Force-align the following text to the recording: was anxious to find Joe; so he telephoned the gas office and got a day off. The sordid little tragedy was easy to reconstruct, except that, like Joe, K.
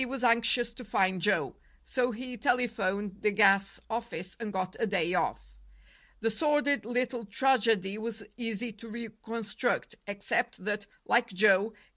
was 0.03 0.23
anxious 0.23 0.73
to 0.73 0.83
find 0.83 1.21
Joe; 1.21 1.55
so 1.83 2.09
he 2.09 2.35
telephoned 2.35 3.17
the 3.21 3.29
gas 3.29 3.79
office 3.87 4.35
and 4.39 4.51
got 4.51 4.75
a 4.79 4.87
day 4.87 5.13
off. 5.13 5.53
The 6.21 6.31
sordid 6.31 6.85
little 6.85 7.23
tragedy 7.25 7.99
was 7.99 8.23
easy 8.35 8.71
to 8.71 8.87
reconstruct, 8.89 9.93
except 10.07 10.65
that, 10.65 10.87
like 11.05 11.27
Joe, 11.29 11.69
K. 11.73 11.77